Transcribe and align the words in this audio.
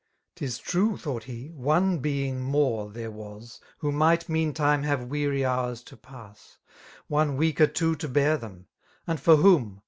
'Tis 0.35 0.57
true^ 0.59 0.99
thought 0.99 1.25
he, 1.25 1.49
one 1.51 1.99
being 1.99 2.39
more 2.41 2.89
there 2.89 3.11
ww^« 3.11 3.59
Who 3.77 3.91
might 3.91 4.27
meantime 4.27 4.81
have 4.81 5.03
weary 5.03 5.45
hours 5.45 5.83
to 5.83 5.95
pass^ 5.95 6.57
^ 6.57 6.57
One 7.07 7.37
weaker 7.37 7.67
too 7.67 7.95
to 7.97 8.09
bear 8.09 8.35
them,— 8.35 8.65
and 9.05 9.19
for 9.19 9.35
whom? 9.35 9.79